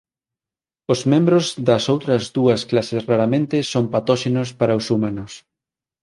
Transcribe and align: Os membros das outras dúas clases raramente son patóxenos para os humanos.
Os 0.93 0.99
membros 1.11 1.45
das 1.67 1.83
outras 1.93 2.23
dúas 2.37 2.61
clases 2.69 3.01
raramente 3.11 3.57
son 3.71 3.85
patóxenos 3.95 4.49
para 4.59 4.77
os 4.79 4.85
humanos. 4.93 5.31